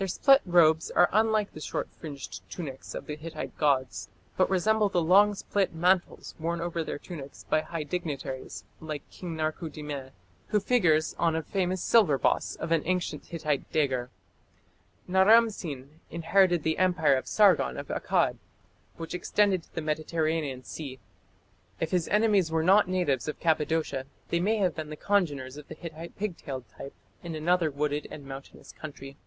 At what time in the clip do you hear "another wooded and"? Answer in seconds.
27.34-28.24